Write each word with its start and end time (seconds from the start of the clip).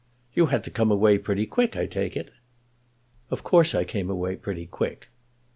"You 0.33 0.47
had 0.47 0.63
to 0.63 0.71
come 0.71 0.89
away 0.89 1.19
pretty 1.19 1.45
quick, 1.45 1.75
I 1.77 1.85
take 1.85 2.17
it." 2.17 2.31
"Of 3.29 3.43
course 3.43 3.75
I 3.75 3.83
came 3.83 4.09
away 4.09 4.35
pretty 4.35 4.65
quick." 4.65 5.09